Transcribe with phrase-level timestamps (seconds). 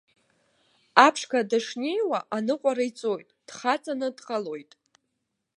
[1.05, 4.71] Аԥшқа дышнеиуа аныҟәара иҵоит, дхаҵаны дҟалоит.